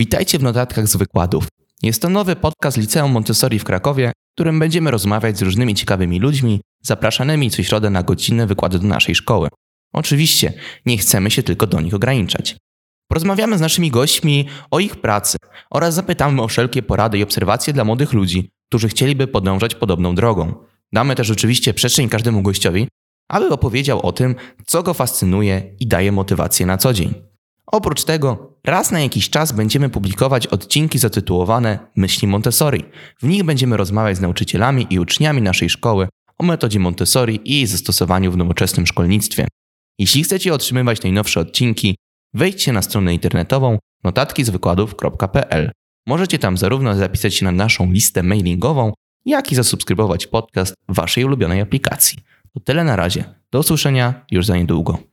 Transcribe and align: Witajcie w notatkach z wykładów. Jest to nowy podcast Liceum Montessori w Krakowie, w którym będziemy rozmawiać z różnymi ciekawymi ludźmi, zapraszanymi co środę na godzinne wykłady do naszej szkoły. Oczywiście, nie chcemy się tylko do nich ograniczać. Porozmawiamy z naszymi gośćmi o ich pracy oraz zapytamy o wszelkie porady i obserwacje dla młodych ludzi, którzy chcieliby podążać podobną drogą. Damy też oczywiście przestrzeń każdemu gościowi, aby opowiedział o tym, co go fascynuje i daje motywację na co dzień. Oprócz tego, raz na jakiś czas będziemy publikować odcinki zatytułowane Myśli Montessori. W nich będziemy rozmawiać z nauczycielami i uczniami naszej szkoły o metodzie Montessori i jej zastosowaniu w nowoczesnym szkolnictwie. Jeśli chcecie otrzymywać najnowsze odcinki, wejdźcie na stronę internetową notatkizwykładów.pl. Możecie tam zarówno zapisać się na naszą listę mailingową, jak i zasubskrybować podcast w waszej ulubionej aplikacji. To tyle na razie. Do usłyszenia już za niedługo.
Witajcie 0.00 0.38
w 0.38 0.42
notatkach 0.42 0.88
z 0.88 0.96
wykładów. 0.96 1.48
Jest 1.82 2.02
to 2.02 2.08
nowy 2.08 2.36
podcast 2.36 2.76
Liceum 2.76 3.12
Montessori 3.12 3.58
w 3.58 3.64
Krakowie, 3.64 4.12
w 4.30 4.34
którym 4.34 4.58
będziemy 4.58 4.90
rozmawiać 4.90 5.38
z 5.38 5.42
różnymi 5.42 5.74
ciekawymi 5.74 6.20
ludźmi, 6.20 6.60
zapraszanymi 6.82 7.50
co 7.50 7.62
środę 7.62 7.90
na 7.90 8.02
godzinne 8.02 8.46
wykłady 8.46 8.78
do 8.78 8.86
naszej 8.86 9.14
szkoły. 9.14 9.48
Oczywiście, 9.92 10.52
nie 10.86 10.98
chcemy 10.98 11.30
się 11.30 11.42
tylko 11.42 11.66
do 11.66 11.80
nich 11.80 11.94
ograniczać. 11.94 12.56
Porozmawiamy 13.08 13.58
z 13.58 13.60
naszymi 13.60 13.90
gośćmi 13.90 14.48
o 14.70 14.78
ich 14.78 14.96
pracy 14.96 15.38
oraz 15.70 15.94
zapytamy 15.94 16.42
o 16.42 16.48
wszelkie 16.48 16.82
porady 16.82 17.18
i 17.18 17.22
obserwacje 17.22 17.72
dla 17.72 17.84
młodych 17.84 18.12
ludzi, 18.12 18.50
którzy 18.68 18.88
chcieliby 18.88 19.26
podążać 19.26 19.74
podobną 19.74 20.14
drogą. 20.14 20.54
Damy 20.92 21.14
też 21.14 21.30
oczywiście 21.30 21.74
przestrzeń 21.74 22.08
każdemu 22.08 22.42
gościowi, 22.42 22.88
aby 23.28 23.48
opowiedział 23.48 24.06
o 24.06 24.12
tym, 24.12 24.34
co 24.66 24.82
go 24.82 24.94
fascynuje 24.94 25.74
i 25.80 25.86
daje 25.86 26.12
motywację 26.12 26.66
na 26.66 26.78
co 26.78 26.92
dzień. 26.92 27.14
Oprócz 27.66 28.04
tego, 28.04 28.49
raz 28.64 28.90
na 28.90 29.00
jakiś 29.00 29.30
czas 29.30 29.52
będziemy 29.52 29.88
publikować 29.88 30.46
odcinki 30.46 30.98
zatytułowane 30.98 31.78
Myśli 31.96 32.28
Montessori. 32.28 32.84
W 33.22 33.26
nich 33.26 33.44
będziemy 33.44 33.76
rozmawiać 33.76 34.16
z 34.16 34.20
nauczycielami 34.20 34.86
i 34.90 34.98
uczniami 34.98 35.42
naszej 35.42 35.70
szkoły 35.70 36.08
o 36.38 36.44
metodzie 36.44 36.80
Montessori 36.80 37.40
i 37.44 37.54
jej 37.54 37.66
zastosowaniu 37.66 38.32
w 38.32 38.36
nowoczesnym 38.36 38.86
szkolnictwie. 38.86 39.48
Jeśli 39.98 40.22
chcecie 40.22 40.54
otrzymywać 40.54 41.02
najnowsze 41.02 41.40
odcinki, 41.40 41.96
wejdźcie 42.34 42.72
na 42.72 42.82
stronę 42.82 43.14
internetową 43.14 43.78
notatkizwykładów.pl. 44.04 45.70
Możecie 46.06 46.38
tam 46.38 46.58
zarówno 46.58 46.96
zapisać 46.96 47.34
się 47.34 47.44
na 47.44 47.52
naszą 47.52 47.92
listę 47.92 48.22
mailingową, 48.22 48.92
jak 49.24 49.52
i 49.52 49.54
zasubskrybować 49.54 50.26
podcast 50.26 50.74
w 50.88 50.94
waszej 50.94 51.24
ulubionej 51.24 51.60
aplikacji. 51.60 52.18
To 52.54 52.60
tyle 52.60 52.84
na 52.84 52.96
razie. 52.96 53.24
Do 53.50 53.58
usłyszenia 53.58 54.26
już 54.30 54.46
za 54.46 54.56
niedługo. 54.56 55.09